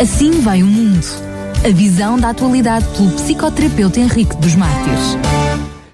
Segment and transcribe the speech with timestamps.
[0.00, 1.06] Assim vai o mundo.
[1.64, 5.16] A visão da atualidade pelo psicoterapeuta Henrique dos Mártires.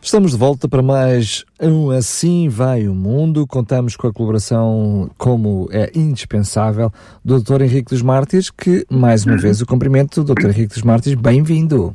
[0.02, 3.46] Estamos de volta para mais um Assim Vai o Mundo.
[3.46, 6.90] Contamos com a colaboração, como é indispensável,
[7.24, 7.62] do Dr.
[7.62, 10.48] Henrique dos Mártires, que, mais uma vez, o cumprimento, Dr.
[10.48, 11.94] Henrique dos Mártires, bem-vindo.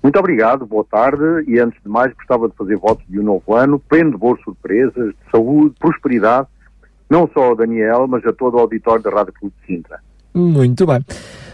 [0.00, 3.56] Muito obrigado, boa tarde e antes de mais gostava de fazer votos de um novo
[3.56, 6.46] ano, pleno de boas surpresas, de saúde, prosperidade,
[7.10, 9.98] não só ao Daniel, mas a todo o auditório da Rádio Clube de Sintra.
[10.34, 11.04] Muito bem.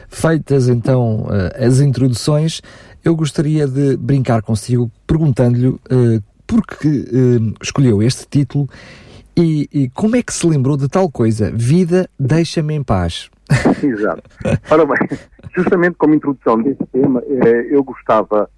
[0.09, 2.63] Feitas então uh, as introduções,
[3.05, 8.69] eu gostaria de brincar consigo perguntando-lhe uh, por que uh, escolheu este título
[9.37, 11.53] e, e, como é que se lembrou de tal coisa?
[11.55, 13.31] Vida, deixa-me em paz.
[13.83, 14.23] Exato.
[14.69, 15.19] Ora bem,
[15.55, 17.23] justamente como introdução deste tema,
[17.71, 18.51] eu gostava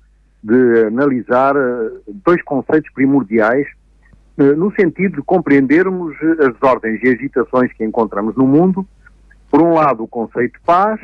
[0.42, 1.54] de analisar
[2.24, 3.66] dois conceitos primordiais
[4.56, 8.86] no sentido de compreendermos as ordens e agitações que encontramos no mundo
[9.50, 11.00] por um lado, o conceito de paz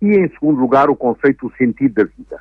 [0.00, 2.40] e, em segundo lugar, o conceito do sentido da vida.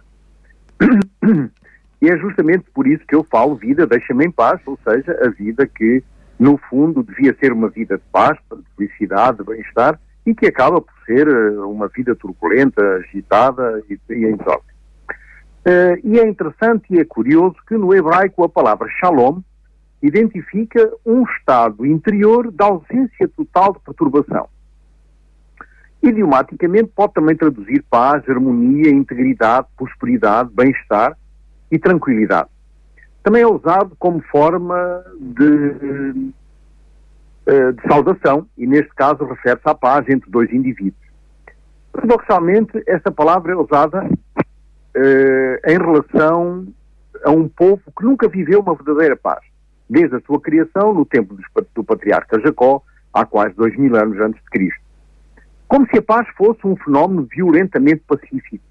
[2.02, 5.30] E é justamente por isso que eu falo vida, deixa-me em paz, ou seja, a
[5.30, 6.04] vida que,
[6.38, 10.82] no fundo, devia ser uma vida de paz, de felicidade, de bem-estar, e que acaba
[10.82, 14.36] por ser eh, uma vida turbulenta, agitada e, e em.
[14.36, 19.42] Uh, e é interessante e é curioso que no hebraico a palavra shalom
[20.02, 24.48] identifica um estado interior de ausência total de perturbação.
[26.06, 31.18] Idiomaticamente pode também traduzir paz, harmonia, integridade, prosperidade, bem-estar
[31.72, 32.48] e tranquilidade.
[33.24, 36.32] Também é usado como forma de,
[37.48, 41.02] eh, de saudação e, neste caso, refere-se à paz entre dois indivíduos.
[41.92, 44.08] Paradoxalmente, esta palavra é usada
[44.94, 46.68] eh, em relação
[47.24, 49.44] a um povo que nunca viveu uma verdadeira paz,
[49.90, 51.36] desde a sua criação no tempo
[51.74, 54.85] do patriarca Jacó, há quase dois mil anos antes de Cristo
[55.68, 58.64] como se a paz fosse um fenómeno violentamente pacífico.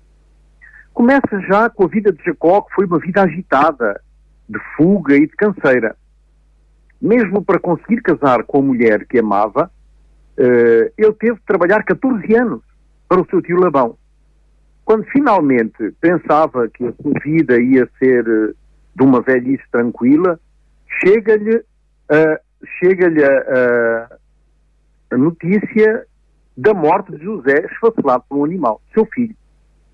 [0.92, 4.00] Começa já com a vida de Jacó, que foi uma vida agitada,
[4.48, 5.96] de fuga e de canseira.
[7.00, 9.70] Mesmo para conseguir casar com a mulher que amava,
[10.38, 12.62] uh, ele teve de trabalhar 14 anos
[13.08, 13.98] para o seu tio Labão.
[14.84, 18.54] Quando finalmente pensava que a sua vida ia ser uh,
[18.94, 20.38] de uma velhice tranquila,
[21.00, 22.44] chega-lhe uh,
[22.78, 24.16] chega a,
[25.14, 26.06] a notícia
[26.56, 29.34] da morte de José esfacelado por um animal, seu filho,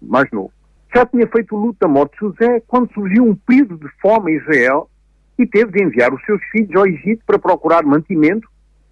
[0.00, 0.52] mais novo.
[0.94, 4.32] Já tinha feito o luto da morte de José quando surgiu um período de fome
[4.32, 4.90] em Israel
[5.38, 8.48] e teve de enviar os seus filhos ao Egito para procurar mantimento,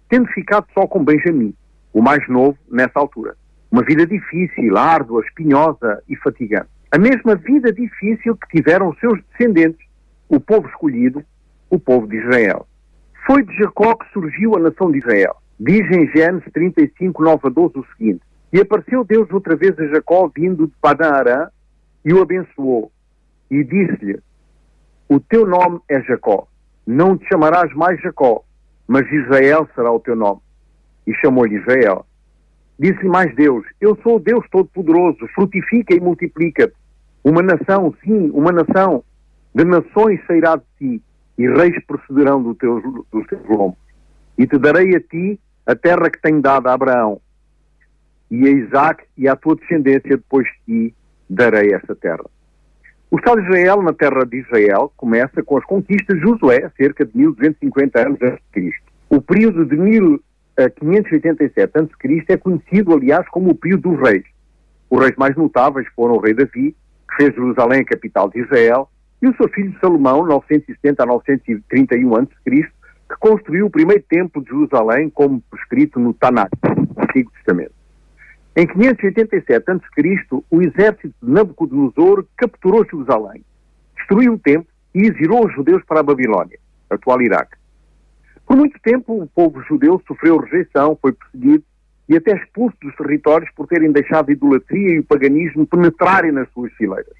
[0.07, 1.53] tendo ficado só com Benjamim,
[1.93, 3.35] o mais novo nessa altura.
[3.71, 6.69] Uma vida difícil, árdua, espinhosa e fatigante.
[6.91, 9.85] A mesma vida difícil que tiveram os seus descendentes,
[10.27, 11.23] o povo escolhido,
[11.69, 12.65] o povo de Israel.
[13.27, 15.35] Foi de Jacó que surgiu a nação de Israel.
[15.59, 18.21] Diz em Gênesis 35, 9 a 12 o seguinte:
[18.53, 21.47] E apareceu Deus outra vez a Jacó vindo de Padã Arã
[22.05, 22.89] e o abençoou.
[23.51, 24.21] E disse-lhe:
[25.09, 26.47] O teu nome é Jacó.
[26.87, 28.43] Não te chamarás mais Jacó,
[28.87, 30.39] mas Israel será o teu nome.
[31.05, 32.05] E chamou-lhe Israel.
[32.79, 36.73] Disse-lhe mais Deus: Eu sou o Deus Todo-Poderoso, frutifica e multiplica-te.
[37.21, 39.03] Uma nação, sim, uma nação,
[39.53, 41.03] de nações sairá de ti,
[41.37, 42.79] e reis procederão do teu,
[43.11, 43.77] dos teus lombos.
[44.37, 45.37] E te darei a ti
[45.69, 47.21] a terra que tenho dado a Abraão
[48.31, 50.95] e a Isaac e à tua descendência depois de ti
[51.29, 52.25] darei essa terra.
[53.11, 57.05] O Estado de Israel, na terra de Israel, começa com as conquistas de Josué, cerca
[57.05, 58.81] de 1250 anos antes de Cristo.
[59.11, 62.25] O período de 1587 a.C.
[62.29, 64.25] é conhecido, aliás, como o período dos reis.
[64.89, 66.75] Os reis mais notáveis foram o rei Davi,
[67.09, 68.89] que fez Jerusalém a capital de Israel,
[69.21, 72.71] e o seu filho Salomão, 970 a 931 a.C.,
[73.09, 76.51] que construiu o primeiro templo de Jerusalém, como prescrito no Tanakh,
[76.97, 77.73] Antigo Testamento.
[78.55, 83.43] Em 587 a.C., o exército de Nabucodonosor capturou Jerusalém,
[83.97, 86.59] destruiu o templo e exilou os judeus para a Babilónia,
[86.89, 87.57] atual Iraque.
[88.45, 91.63] Por muito tempo, o povo judeu sofreu rejeição, foi perseguido
[92.07, 96.49] e até expulso dos territórios por terem deixado a idolatria e o paganismo penetrarem nas
[96.51, 97.13] suas fileiras.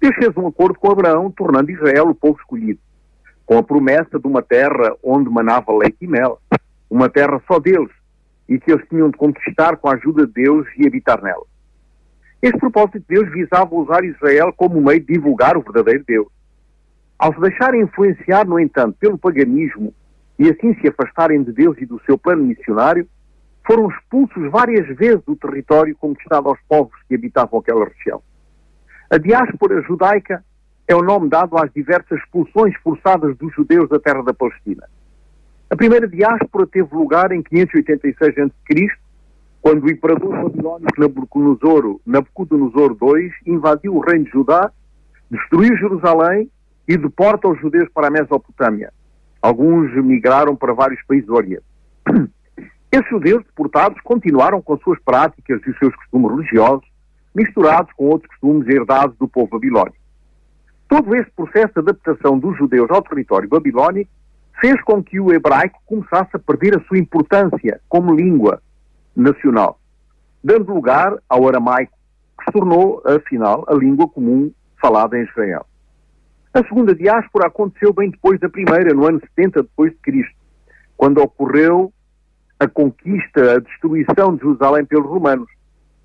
[0.00, 2.80] Deus fez um acordo com Abraão, tornando Israel o povo escolhido
[3.46, 6.38] com a promessa de uma terra onde manava leite e mel,
[6.90, 7.90] uma terra só deles,
[8.48, 11.44] e que eles tinham de conquistar com a ajuda de Deus e habitar nela.
[12.42, 16.28] Este propósito de Deus visava usar Israel como meio de divulgar o verdadeiro Deus.
[17.18, 19.94] Ao se deixarem influenciar, no entanto, pelo paganismo
[20.38, 23.06] e assim se afastarem de Deus e do seu plano missionário,
[23.64, 28.20] foram expulsos várias vezes do território conquistado aos povos que habitavam aquela região.
[29.08, 30.44] A diáspora judaica
[30.88, 34.88] é o nome dado às diversas expulsões forçadas dos judeus da terra da Palestina.
[35.70, 38.88] A primeira diáspora teve lugar em 586 a.C.,
[39.62, 44.72] quando o imperador babilónico Nabucodonosor, Nabucodonosor II invadiu o reino de Judá,
[45.30, 46.50] destruiu Jerusalém
[46.88, 48.92] e deporta os judeus para a Mesopotâmia.
[49.40, 51.64] Alguns migraram para vários países do Oriente.
[52.92, 56.86] Esses judeus deportados continuaram com suas práticas e os seus costumes religiosos,
[57.34, 60.01] misturados com outros costumes herdados do povo babilónico.
[60.92, 64.10] Todo este processo de adaptação dos judeus ao território babilónico
[64.60, 68.60] fez com que o hebraico começasse a perder a sua importância como língua
[69.16, 69.80] nacional,
[70.44, 71.94] dando lugar ao aramaico,
[72.38, 74.52] que se tornou, afinal, a língua comum
[74.82, 75.64] falada em Israel.
[76.52, 80.36] A segunda diáspora aconteceu bem depois da primeira, no ano 70 depois de Cristo,
[80.94, 81.90] quando ocorreu
[82.60, 85.48] a conquista, a destruição de Jerusalém pelos romanos,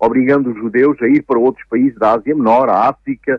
[0.00, 3.38] obrigando os judeus a ir para outros países da Ásia Menor, a África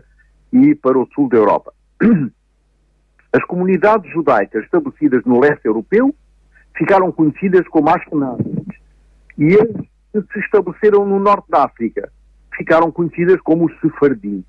[0.52, 1.72] e para o sul da Europa.
[3.32, 6.14] As comunidades judaicas estabelecidas no leste europeu
[6.76, 8.64] ficaram conhecidas como Ashkenazes
[9.38, 9.68] e as
[10.12, 12.10] que se estabeleceram no norte da África
[12.56, 14.44] ficaram conhecidas como os sefardins.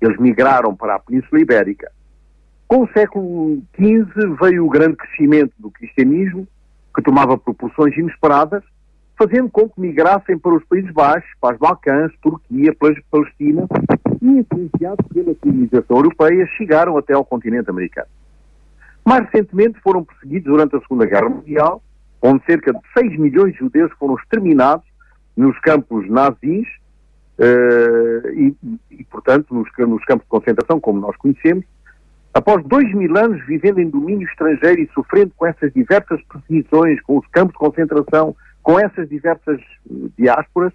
[0.00, 1.90] Eles migraram para a Península Ibérica.
[2.66, 6.46] Com o século XV veio o grande crescimento do cristianismo,
[6.94, 8.62] que tomava proporções inesperadas,
[9.18, 12.74] fazendo com que migrassem para os Países Baixos, para os Balcãs, Turquia,
[13.10, 13.66] Palestina,
[14.24, 18.08] influenciados pela civilização europeia, chegaram até ao continente americano.
[19.04, 21.82] Mais recentemente foram perseguidos durante a Segunda Guerra Mundial,
[22.22, 24.86] onde cerca de 6 milhões de judeus foram exterminados
[25.36, 26.66] nos campos nazis
[27.38, 28.56] uh, e,
[28.90, 31.64] e, portanto, nos, nos, campos de concentração, como nós conhecemos,
[32.32, 37.18] após dois mil anos vivendo em domínio estrangeiro e sofrendo com essas diversas perseguições, com
[37.18, 39.60] os campos de concentração, com essas diversas
[39.90, 40.72] uh, diásporas,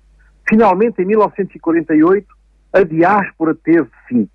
[0.47, 2.27] finalmente, em 1948,
[2.71, 4.29] a diáspora teve fim.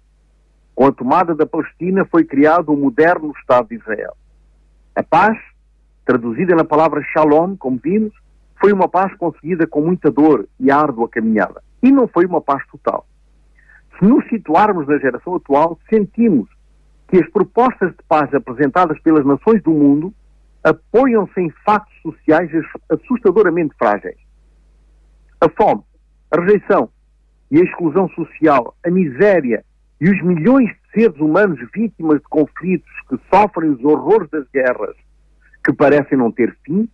[0.74, 4.16] Com a tomada da Palestina foi criado o moderno Estado de Israel.
[4.94, 5.38] A paz,
[6.04, 8.12] traduzida na palavra shalom, como vimos,
[8.60, 11.62] foi uma paz conseguida com muita dor e árdua caminhada.
[11.82, 13.06] E não foi uma paz total.
[13.98, 16.48] Se nos situarmos na geração atual, sentimos
[17.08, 20.12] que as propostas de paz apresentadas pelas nações do mundo
[20.64, 22.50] apoiam-se em factos sociais
[22.90, 24.16] assustadoramente frágeis.
[25.40, 25.82] A fome,
[26.30, 26.88] a rejeição,
[27.50, 29.64] e a exclusão social, a miséria
[30.00, 34.96] e os milhões de seres humanos vítimas de conflitos que sofrem os horrores das guerras,
[35.64, 36.88] que parecem não ter fim,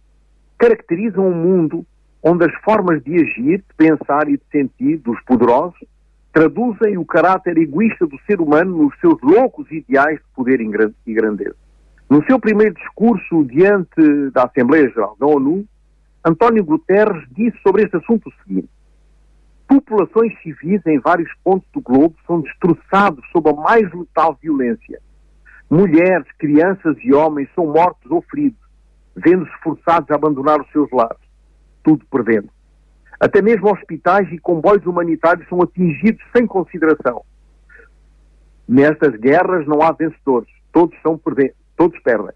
[0.59, 1.87] caracterizam um mundo
[2.23, 5.89] onde as formas de agir, de pensar e de sentir dos poderosos
[6.33, 11.57] traduzem o caráter egoísta do ser humano nos seus loucos ideais de poder e grandeza.
[12.09, 15.65] No seu primeiro discurso diante da Assembleia Geral da ONU,
[16.25, 18.69] António Guterres disse sobre este assunto o seguinte:
[19.71, 25.01] populações civis em vários pontos do globo são destroçados sob a mais letal violência.
[25.71, 28.59] Mulheres, crianças e homens são mortos ou feridos,
[29.15, 31.21] vendo-se forçados a abandonar os seus lares,
[31.85, 32.49] tudo perdendo.
[33.21, 37.23] Até mesmo hospitais e comboios humanitários são atingidos sem consideração.
[38.67, 41.21] Nestas guerras não há vencedores, todos, são
[41.77, 42.35] todos perdem.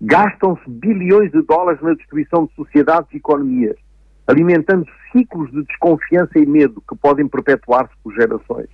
[0.00, 3.76] Gastam-se bilhões de dólares na destruição de sociedades e economias
[4.26, 8.68] alimentando ciclos de desconfiança e medo que podem perpetuar-se por gerações.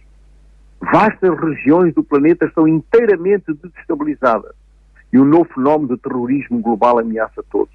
[0.81, 4.55] Vastas regiões do planeta estão inteiramente desestabilizadas
[5.13, 7.75] e o novo fenómeno de terrorismo global ameaça todos.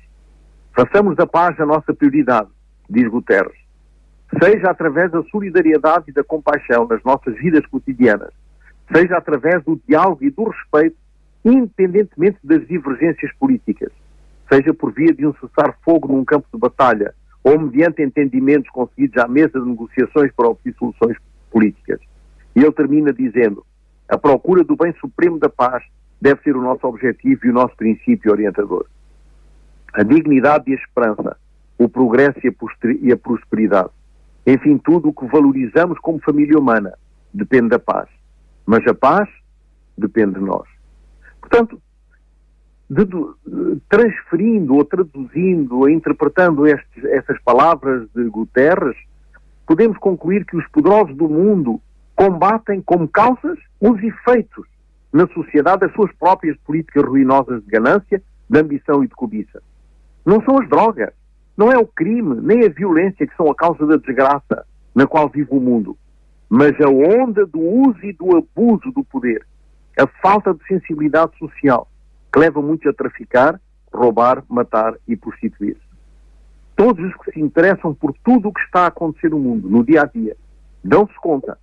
[0.74, 2.50] Façamos da paz a nossa prioridade,
[2.90, 3.58] diz Guterres.
[4.44, 8.34] Seja através da solidariedade e da compaixão nas nossas vidas cotidianas,
[8.94, 10.98] seja através do diálogo e do respeito,
[11.46, 13.92] independentemente das divergências políticas,
[14.52, 17.14] seja por via de um cessar-fogo num campo de batalha
[17.48, 21.16] ou mediante entendimentos conseguidos à mesa de negociações para obter soluções
[21.50, 21.98] políticas.
[22.54, 23.66] E ele termina dizendo:
[24.10, 25.82] a procura do bem supremo da paz
[26.20, 28.86] deve ser o nosso objetivo e o nosso princípio orientador.
[29.94, 31.38] A dignidade e a esperança,
[31.78, 33.92] o progresso e a prosperidade,
[34.46, 36.94] enfim, tudo o que valorizamos como família humana
[37.34, 38.10] depende da paz.
[38.66, 39.30] Mas a paz
[39.98, 40.68] depende de nós.
[41.40, 41.82] Portanto,
[42.90, 43.06] de,
[43.90, 48.96] transferindo ou traduzindo ou interpretando estes, essas palavras de Guterres,
[49.66, 51.82] podemos concluir que os poderosos do mundo
[52.16, 54.66] combatem como causas os efeitos
[55.12, 59.62] na sociedade das suas próprias políticas ruinosas de ganância, de ambição e de cobiça.
[60.26, 61.14] Não são as drogas,
[61.56, 64.66] não é o crime, nem a violência que são a causa da desgraça
[64.96, 65.98] na qual vive o mundo,
[66.50, 69.46] mas a onda do uso e do abuso do poder,
[70.00, 71.88] a falta de sensibilidade social,
[72.32, 73.60] que levam muitos a traficar,
[73.94, 75.82] roubar, matar e prostituir-se.
[76.76, 79.84] Todos os que se interessam por tudo o que está a acontecer no mundo, no
[79.84, 80.36] dia a dia,
[80.84, 81.58] dão-se conta,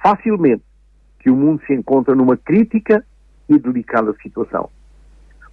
[0.00, 0.62] facilmente,
[1.18, 3.04] que o mundo se encontra numa crítica
[3.48, 4.70] e delicada situação.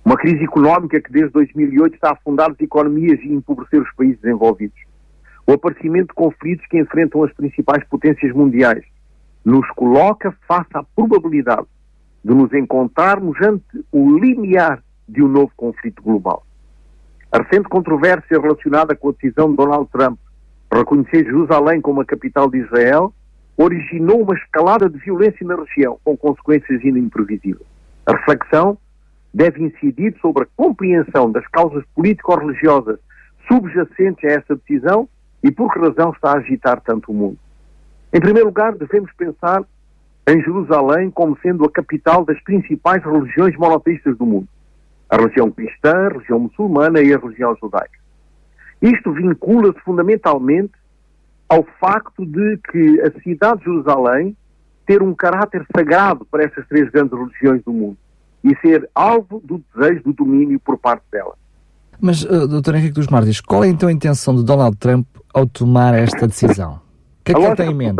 [0.06, 4.22] Uma crise económica que desde 2008 está a afundar as economias e empobrecer os países
[4.22, 4.80] desenvolvidos.
[5.46, 8.84] o aparecimento de conflitos que enfrentam as principais potências mundiais,
[9.46, 11.66] nos coloca face à probabilidade
[12.28, 16.44] de nos encontrarmos ante o limiar de um novo conflito global.
[17.32, 20.20] A recente controvérsia relacionada com a decisão de Donald Trump
[20.70, 23.14] de reconhecer Jerusalém como a capital de Israel
[23.56, 27.66] originou uma escalada de violência na região, com consequências ainda imprevisíveis.
[28.06, 28.78] A reflexão
[29.34, 33.00] deve incidir sobre a compreensão das causas político-religiosas
[33.48, 35.08] subjacentes a essa decisão
[35.42, 37.38] e por que razão está a agitar tanto o mundo.
[38.12, 39.64] Em primeiro lugar, devemos pensar
[40.28, 44.48] em Jerusalém como sendo a capital das principais religiões monoteístas do mundo.
[45.10, 47.98] A religião cristã, a religião muçulmana e a religião judaica.
[48.82, 50.74] Isto vincula-se fundamentalmente
[51.48, 54.36] ao facto de que a cidade de Jerusalém
[54.86, 57.98] ter um caráter sagrado para estas três grandes religiões do mundo
[58.44, 61.36] e ser alvo do desejo do domínio por parte dela.
[62.00, 62.76] Mas, uh, Dr.
[62.76, 66.76] Henrique dos Martins, qual é então a intenção de Donald Trump ao tomar esta decisão?
[67.22, 67.98] O que é que ele tem em mente?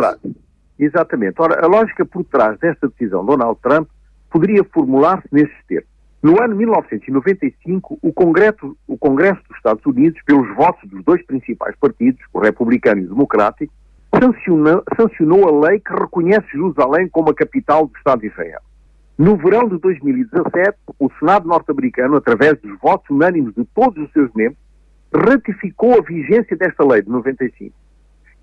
[0.80, 1.42] Exatamente.
[1.42, 3.90] Ora, a lógica por trás desta decisão de Donald Trump
[4.30, 5.90] poderia formular-se nestes termos.
[6.22, 11.76] No ano 1995, o Congresso, o Congresso dos Estados Unidos, pelos votos dos dois principais
[11.80, 13.74] partidos, o republicano e o democrático,
[14.14, 18.62] sancionou, sancionou a lei que reconhece Jerusalém como a capital do Estado de Israel.
[19.18, 24.32] No verão de 2017, o Senado norte-americano, através dos votos unânimes de todos os seus
[24.34, 24.60] membros,
[25.14, 27.74] ratificou a vigência desta lei de 95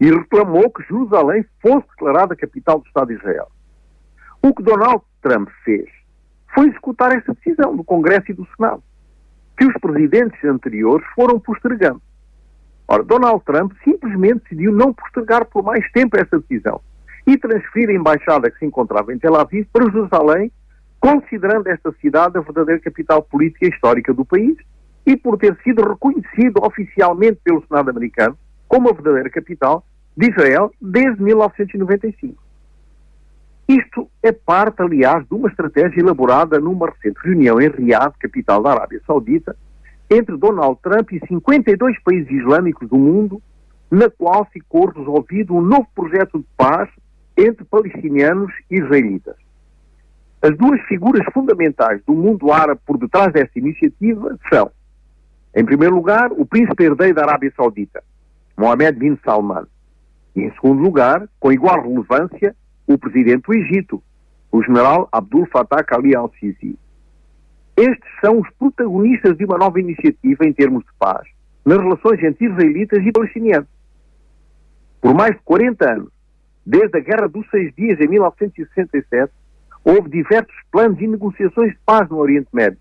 [0.04, 3.49] e reclamou que Jerusalém fosse declarada capital do Estado de Israel.
[4.42, 5.88] O que Donald Trump fez
[6.54, 8.82] foi executar esta decisão do Congresso e do Senado,
[9.56, 12.02] que os presidentes anteriores foram postergando.
[12.87, 16.82] Ora, Donald Trump simplesmente decidiu não postergar por mais tempo essa decisão
[17.26, 20.52] e transferir a embaixada que se encontrava em Tel Aviv para Jerusalém
[21.00, 24.58] considerando esta cidade a verdadeira capital política e histórica do país
[25.06, 28.37] e por ter sido reconhecido oficialmente pelo Senado americano
[28.68, 29.82] como a verdadeira capital
[30.16, 32.42] de Israel desde 1995.
[33.68, 38.73] Isto é parte, aliás, de uma estratégia elaborada numa recente reunião em Riad, capital da
[38.73, 39.56] Arábia Saudita,
[40.11, 43.42] entre Donald Trump e 52 países islâmicos do mundo,
[43.90, 46.90] na qual ficou resolvido um novo projeto de paz
[47.37, 49.37] entre palestinianos e israelitas.
[50.42, 54.71] As duas figuras fundamentais do mundo árabe por detrás desta iniciativa são,
[55.54, 58.04] em primeiro lugar, o príncipe herdeiro da Arábia Saudita,
[58.59, 59.64] Mohammed bin Salman,
[60.34, 62.54] e em segundo lugar, com igual relevância,
[62.86, 64.02] o presidente do Egito,
[64.50, 66.78] o general Abdul Fattah Ali al-Sisi.
[67.76, 71.26] Estes são os protagonistas de uma nova iniciativa em termos de paz
[71.64, 73.68] nas relações entre israelitas e palestinianos.
[75.00, 76.12] Por mais de 40 anos,
[76.64, 79.32] desde a Guerra dos Seis Dias em 1967,
[79.84, 82.78] Houve diversos planos e negociações de paz no Oriente Médio,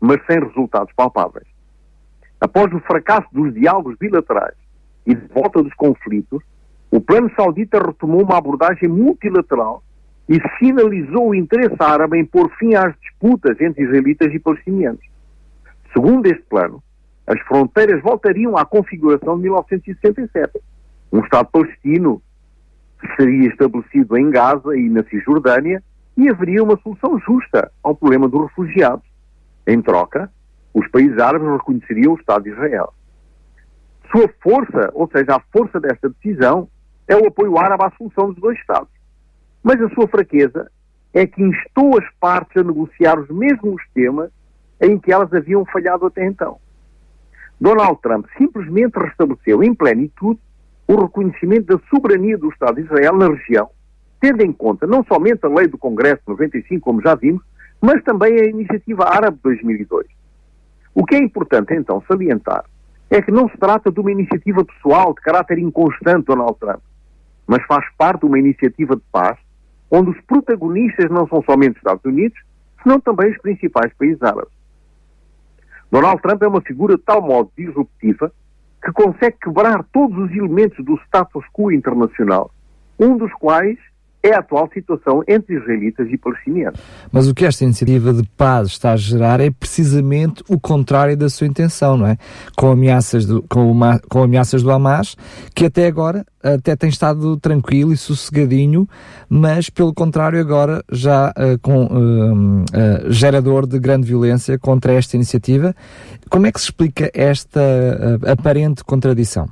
[0.00, 1.46] mas sem resultados palpáveis.
[2.40, 4.56] Após o fracasso dos diálogos bilaterais
[5.06, 6.42] e de volta dos conflitos,
[6.90, 9.82] o plano saudita retomou uma abordagem multilateral
[10.28, 15.04] e sinalizou o interesse árabe em pôr fim às disputas entre israelitas e palestinianos.
[15.92, 16.82] Segundo este plano,
[17.26, 20.60] as fronteiras voltariam à configuração de 1967.
[21.12, 22.22] Um Estado palestino
[23.16, 25.82] seria estabelecido em Gaza e na Cisjordânia
[26.16, 29.04] e haveria uma solução justa ao problema dos refugiados.
[29.66, 30.30] Em troca,
[30.72, 32.92] os países árabes reconheceriam o Estado de Israel.
[34.10, 36.68] Sua força, ou seja, a força desta decisão,
[37.08, 38.88] é o apoio árabe à solução dos dois Estados.
[39.62, 40.70] Mas a sua fraqueza
[41.12, 44.30] é que instou as partes a negociar os mesmos temas
[44.80, 46.58] em que elas haviam falhado até então.
[47.60, 50.40] Donald Trump simplesmente restabeleceu em plenitude
[50.86, 53.70] o reconhecimento da soberania do Estado de Israel na região
[54.20, 57.42] tendo em conta não somente a lei do Congresso 95, como já vimos,
[57.80, 60.06] mas também a iniciativa árabe de 2002.
[60.94, 62.64] O que é importante então salientar
[63.10, 66.80] é que não se trata de uma iniciativa pessoal de caráter inconstante Donald Trump,
[67.46, 69.38] mas faz parte de uma iniciativa de paz
[69.90, 72.38] onde os protagonistas não são somente os Estados Unidos,
[72.82, 74.54] senão também os principais países árabes.
[75.90, 78.32] Donald Trump é uma figura de tal modo disruptiva
[78.84, 82.50] que consegue quebrar todos os elementos do status quo internacional,
[82.98, 83.78] um dos quais
[84.22, 86.80] é a atual situação entre israelitas e palestinianos.
[87.12, 91.28] Mas o que esta iniciativa de paz está a gerar é precisamente o contrário da
[91.28, 92.16] sua intenção, não é?
[92.56, 95.16] Com ameaças do, com, uma, com ameaças do Hamas,
[95.54, 98.88] que até agora até tem estado tranquilo e sossegadinho,
[99.28, 105.16] mas pelo contrário agora já uh, com uh, uh, gerador de grande violência contra esta
[105.16, 105.74] iniciativa.
[106.30, 107.60] Como é que se explica esta
[108.26, 109.48] aparente contradição?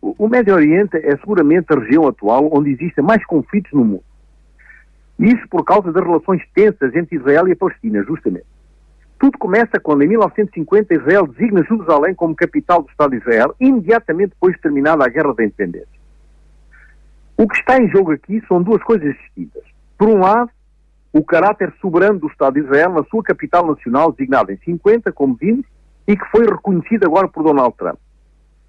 [0.00, 4.04] O Médio Oriente é seguramente a região atual onde existem mais conflitos no mundo.
[5.18, 8.46] Isso por causa das relações tensas entre Israel e a Palestina, justamente.
[9.18, 14.30] Tudo começa quando, em 1950, Israel designa Jerusalém como capital do Estado de Israel, imediatamente
[14.30, 15.96] depois de terminada a Guerra da Independência.
[17.36, 19.62] O que está em jogo aqui são duas coisas distintas.
[19.98, 20.50] Por um lado,
[21.12, 25.34] o caráter soberano do Estado de Israel na sua capital nacional, designada em 50, como
[25.34, 25.64] vimos,
[26.06, 27.98] e que foi reconhecido agora por Donald Trump.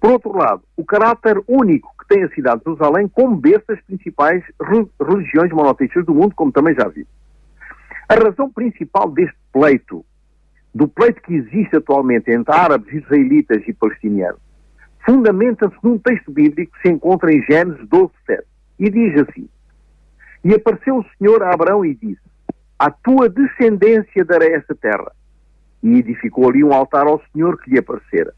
[0.00, 3.80] Por outro lado, o caráter único que tem a cidade de Jerusalém como berço das
[3.82, 4.44] principais
[5.00, 7.06] religiões monoteístas do mundo, como também já vi.
[8.08, 10.04] A razão principal deste pleito,
[10.74, 14.40] do pleito que existe atualmente entre árabes, israelitas e palestinianos,
[15.04, 18.44] fundamenta-se num texto bíblico que se encontra em Gênesis 12, 7,
[18.78, 19.48] e diz assim,
[20.44, 22.22] E apareceu o Senhor a Abraão e disse,
[22.78, 25.10] A tua descendência darei esta terra.
[25.82, 28.34] E edificou ali um altar ao Senhor que lhe aparecera.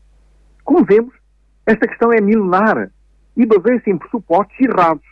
[0.65, 1.20] Como vemos,
[1.67, 2.91] esta questão é milenar
[3.37, 5.05] e baseia-se em pressupostos errados,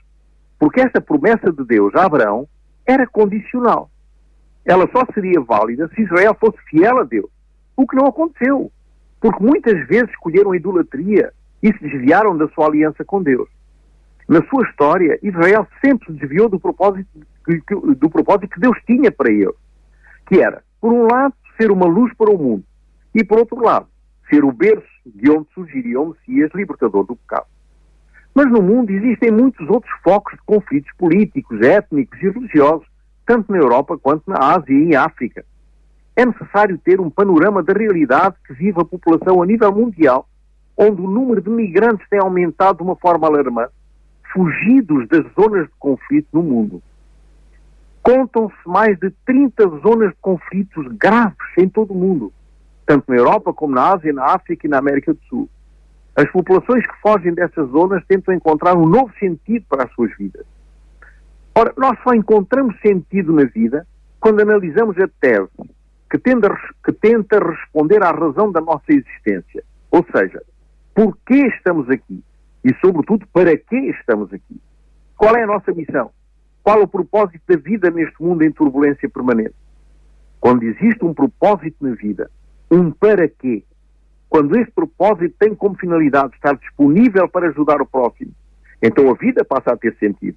[0.59, 2.49] porque esta promessa de Deus a Abraão
[2.87, 3.90] era condicional.
[4.64, 7.31] Ela só seria válida se Israel fosse fiel a Deus,
[7.76, 8.71] o que não aconteceu,
[9.21, 13.49] porque muitas vezes escolheram a idolatria e se desviaram da sua aliança com Deus.
[14.28, 17.09] Na sua história, Israel sempre se desviou do propósito,
[17.97, 19.55] do propósito que Deus tinha para ele,
[20.26, 22.64] que era, por um lado, ser uma luz para o mundo,
[23.14, 23.87] e por outro lado,
[24.28, 27.47] ser o berço de onde surgiria o Messias libertador do pecado.
[28.35, 32.87] Mas no mundo existem muitos outros focos de conflitos políticos, étnicos e religiosos,
[33.27, 35.45] tanto na Europa quanto na Ásia e em África.
[36.15, 40.29] É necessário ter um panorama da realidade que vive a população a nível mundial,
[40.77, 43.73] onde o número de migrantes tem aumentado de uma forma alarmante,
[44.33, 46.83] fugidos das zonas de conflito no mundo.
[48.03, 52.33] Contam-se mais de 30 zonas de conflitos graves em todo o mundo
[52.88, 55.50] tanto na Europa como na Ásia, na África e na América do Sul.
[56.16, 60.47] As populações que fogem dessas zonas tentam encontrar um novo sentido para as suas vidas.
[61.54, 63.87] Ora, nós só encontramos sentido na vida
[64.18, 65.50] quando analisamos a tese
[66.11, 66.49] que tenta,
[66.83, 69.62] que tenta responder à razão da nossa existência.
[69.90, 70.42] Ou seja,
[70.95, 72.25] por que estamos aqui?
[72.64, 74.59] E, sobretudo, para que estamos aqui?
[75.14, 76.11] Qual é a nossa missão?
[76.62, 79.55] Qual o propósito da vida neste mundo em turbulência permanente?
[80.40, 82.31] Quando existe um propósito na vida,
[82.70, 83.64] um para quê.
[84.28, 88.33] Quando este propósito tem como finalidade estar disponível para ajudar o próximo,
[88.83, 90.37] então a vida passa a ter sentido.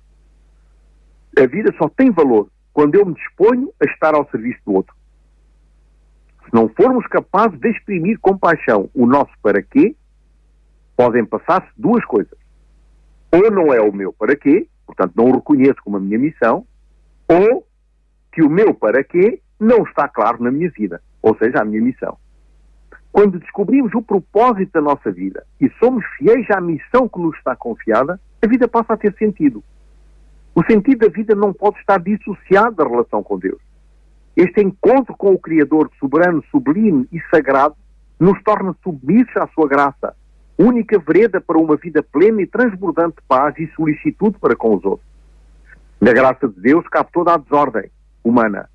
[1.37, 4.95] A vida só tem valor quando eu me disponho a estar ao serviço do outro.
[6.45, 9.95] Se não formos capazes de exprimir com paixão o nosso para quê,
[10.95, 12.37] podem passar-se duas coisas.
[13.31, 16.65] Ou não é o meu para quê, portanto não o reconheço como a minha missão,
[17.27, 17.67] ou
[18.31, 21.81] que o meu para quê não está claro na minha vida ou seja, a minha
[21.81, 22.17] missão.
[23.11, 27.55] Quando descobrimos o propósito da nossa vida e somos fiéis à missão que nos está
[27.55, 29.63] confiada, a vida passa a ter sentido.
[30.55, 33.59] O sentido da vida não pode estar dissociado da relação com Deus.
[34.35, 37.75] Este encontro com o Criador soberano, sublime e sagrado
[38.17, 40.15] nos torna submissos à sua graça,
[40.57, 44.85] única vereda para uma vida plena e transbordante de paz e solicitude para com os
[44.85, 45.07] outros.
[45.99, 47.91] Na graça de Deus cabe toda a desordem
[48.23, 48.69] humana,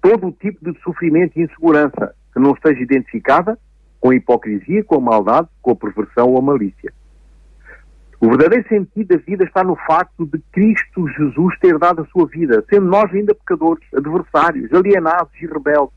[0.00, 3.58] todo o tipo de sofrimento e insegurança que não esteja identificada
[4.02, 6.92] com a hipocrisia, com a maldade, com a perversão ou a malícia.
[8.20, 12.26] O verdadeiro sentido da vida está no facto de Cristo Jesus ter dado a sua
[12.26, 15.96] vida, sendo nós ainda pecadores, adversários, alienados e rebeldes.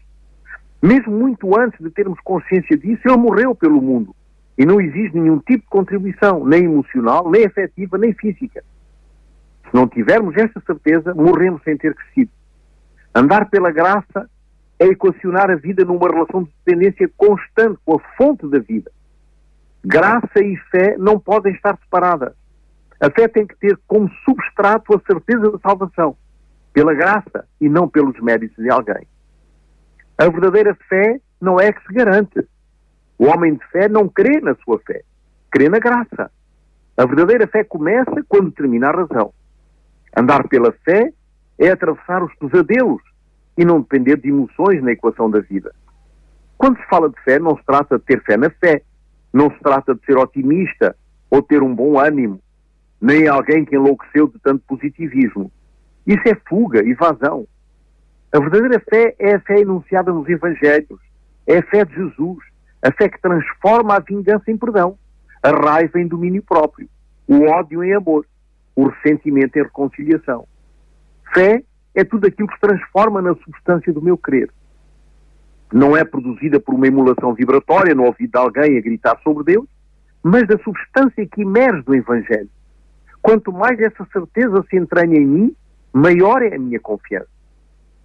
[0.83, 4.15] Mesmo muito antes de termos consciência disso, Ele morreu pelo mundo
[4.55, 8.63] e não exige nenhum tipo de contribuição, nem emocional, nem afetiva, nem física.
[9.63, 12.31] Se não tivermos esta certeza, morremos sem ter crescido.
[13.15, 14.29] Andar pela graça
[14.79, 18.91] é equacionar a vida numa relação de dependência constante com a fonte da vida.
[19.83, 22.33] Graça e fé não podem estar separadas.
[22.99, 26.17] A fé tem que ter como substrato a certeza da salvação,
[26.73, 29.07] pela graça e não pelos méritos de alguém.
[30.17, 32.47] A verdadeira fé não é que se garante.
[33.17, 35.03] O homem de fé não crê na sua fé,
[35.51, 36.31] crê na graça.
[36.97, 39.33] A verdadeira fé começa quando termina a razão.
[40.17, 41.13] Andar pela fé
[41.59, 43.01] é atravessar os pesadelos
[43.57, 45.73] e não depender de emoções na equação da vida.
[46.57, 48.81] Quando se fala de fé, não se trata de ter fé na fé,
[49.33, 50.95] não se trata de ser otimista
[51.29, 52.39] ou ter um bom ânimo,
[53.01, 55.51] nem alguém que enlouqueceu de tanto positivismo.
[56.07, 57.47] Isso é fuga, evasão.
[58.31, 60.99] A verdadeira fé é a fé enunciada nos Evangelhos,
[61.47, 62.39] é a fé de Jesus,
[62.81, 64.97] a fé que transforma a vingança em perdão,
[65.41, 66.87] a raiva em domínio próprio,
[67.27, 68.25] o ódio em amor,
[68.75, 70.47] o ressentimento em reconciliação.
[71.33, 71.63] Fé
[71.95, 74.49] é tudo aquilo que se transforma na substância do meu querer.
[75.73, 79.65] Não é produzida por uma emulação vibratória no ouvido de alguém a gritar sobre Deus,
[80.21, 82.49] mas da substância que emerge do Evangelho.
[83.21, 85.55] Quanto mais essa certeza se entranha em mim,
[85.93, 87.29] maior é a minha confiança.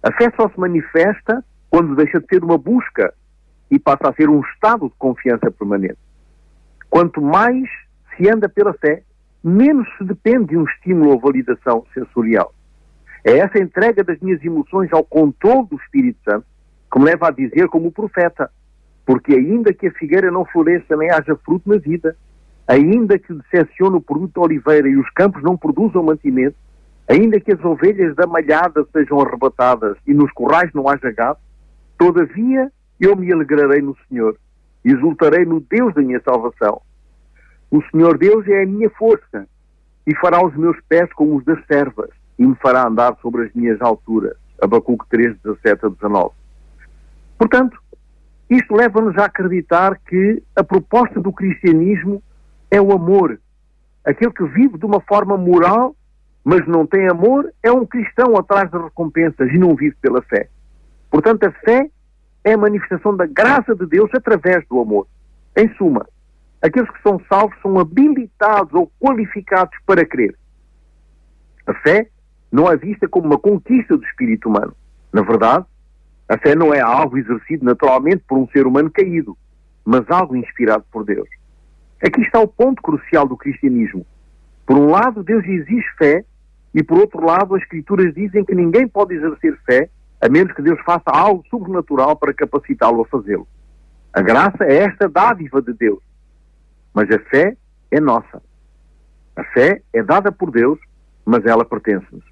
[0.01, 3.13] A fé só se manifesta quando deixa de ser uma busca
[3.69, 5.99] e passa a ser um estado de confiança permanente.
[6.89, 7.69] Quanto mais
[8.15, 9.03] se anda pela fé,
[9.43, 12.53] menos se depende de um estímulo ou validação sensorial.
[13.23, 16.45] É essa entrega das minhas emoções ao controle do Espírito Santo
[16.91, 18.49] que me leva a dizer como o profeta,
[19.05, 22.17] porque ainda que a figueira não floresça nem haja fruto na vida,
[22.67, 26.55] ainda que decepcione o produto da oliveira e os campos não produzam mantimento,
[27.07, 31.39] ainda que as ovelhas da malhada sejam arrebatadas e nos corrais não haja gado,
[31.97, 34.35] todavia eu me alegrarei no Senhor,
[34.83, 36.81] exultarei no Deus da minha salvação.
[37.69, 39.47] O Senhor Deus é a minha força
[40.05, 42.09] e fará os meus pés como os das servas
[42.41, 44.35] e me fará andar sobre as minhas alturas.
[44.59, 46.31] Abacuque 3, 17 a 19.
[47.37, 47.79] Portanto,
[48.49, 52.21] isto leva-nos a acreditar que a proposta do cristianismo
[52.71, 53.39] é o amor.
[54.03, 55.95] Aquele que vive de uma forma moral,
[56.43, 60.49] mas não tem amor, é um cristão atrás de recompensas e não vive pela fé.
[61.11, 61.91] Portanto, a fé
[62.43, 65.05] é a manifestação da graça de Deus através do amor.
[65.55, 66.07] Em suma,
[66.59, 70.35] aqueles que são salvos são habilitados ou qualificados para crer.
[71.67, 72.09] A fé
[72.51, 74.75] não é vista como uma conquista do espírito humano.
[75.13, 75.65] Na verdade,
[76.27, 79.37] a fé não é algo exercido naturalmente por um ser humano caído,
[79.85, 81.27] mas algo inspirado por Deus.
[82.05, 84.05] Aqui está o ponto crucial do cristianismo.
[84.65, 86.23] Por um lado, Deus exige fé,
[86.73, 89.89] e por outro lado, as Escrituras dizem que ninguém pode exercer fé
[90.21, 93.47] a menos que Deus faça algo sobrenatural para capacitá-lo a fazê-lo.
[94.13, 96.01] A graça é esta dádiva de Deus,
[96.93, 97.57] mas a fé
[97.89, 98.41] é nossa.
[99.35, 100.79] A fé é dada por Deus,
[101.25, 102.30] mas ela pertence-nos.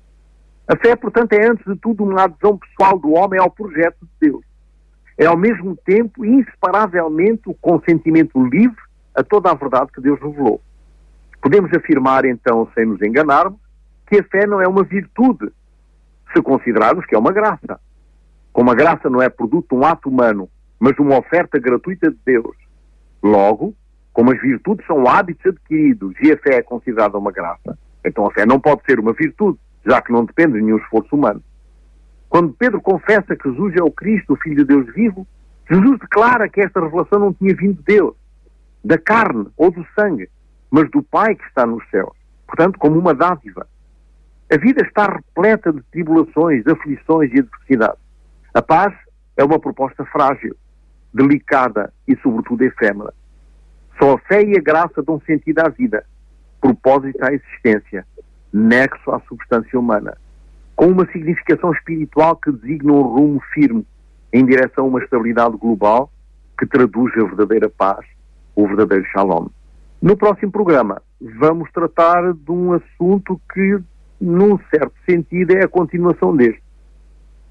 [0.69, 4.29] A fé, portanto, é antes de tudo uma adesão pessoal do homem ao projeto de
[4.29, 4.45] Deus.
[5.17, 8.77] É ao mesmo tempo, inseparavelmente, o consentimento livre
[9.15, 10.61] a toda a verdade que Deus revelou.
[11.41, 13.59] Podemos afirmar, então, sem nos enganarmos,
[14.05, 15.51] que a fé não é uma virtude,
[16.31, 17.79] se considerarmos que é uma graça.
[18.53, 20.47] Como a graça não é produto de um ato humano,
[20.79, 22.55] mas de uma oferta gratuita de Deus.
[23.23, 23.73] Logo,
[24.13, 28.31] como as virtudes são hábitos adquiridos e a fé é considerada uma graça, então a
[28.31, 31.43] fé não pode ser uma virtude, já que não depende de nenhum esforço humano.
[32.29, 35.27] Quando Pedro confessa que Jesus é o Cristo, o Filho de Deus vivo,
[35.69, 38.15] Jesus declara que esta revelação não tinha vindo de Deus,
[38.83, 40.29] da carne ou do sangue,
[40.69, 42.15] mas do Pai que está nos céus.
[42.45, 43.67] Portanto, como uma dádiva.
[44.51, 48.01] A vida está repleta de tribulações, de aflições e adversidades.
[48.53, 48.93] A paz
[49.37, 50.55] é uma proposta frágil,
[51.13, 53.13] delicada e, sobretudo, efêmera.
[53.99, 56.03] Só a fé e a graça dão sentido à vida,
[56.59, 58.05] propósito à existência,
[58.51, 60.17] nexo à substância humana,
[60.75, 63.85] com uma significação espiritual que designa um rumo firme
[64.31, 66.11] em direção a uma estabilidade global
[66.57, 68.05] que traduz a verdadeira paz,
[68.55, 69.47] o verdadeiro shalom.
[70.01, 71.01] No próximo programa,
[71.37, 73.79] vamos tratar de um assunto que,
[74.19, 76.61] num certo sentido, é a continuação deste.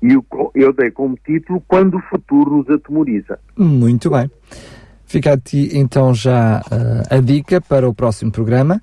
[0.00, 0.16] E
[0.54, 3.38] eu, dei como título Quando o Futuro nos Atemoriza.
[3.56, 4.30] Muito bem.
[5.04, 8.80] Fica a ti então já uh, a dica para o próximo programa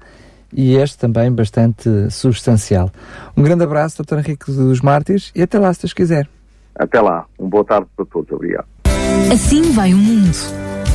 [0.56, 2.90] e este também bastante substancial.
[3.36, 4.20] Um grande abraço, Dr.
[4.20, 6.28] Henrique dos Mártires, e até lá, se Deus quiser.
[6.74, 7.26] Até lá.
[7.38, 8.32] Um boa tarde para todos.
[8.32, 8.66] Obrigado.
[9.32, 10.36] Assim vai o mundo.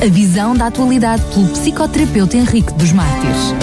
[0.01, 3.53] A visão da atualidade pelo psicoterapeuta Henrique dos Mártires.